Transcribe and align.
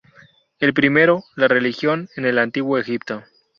El 0.57 0.73
primero, 0.73 1.23
la 1.35 1.47
religión 1.47 2.09
en 2.15 2.25
el 2.25 2.39
antiguo 2.39 2.79
Egipto. 2.79 3.23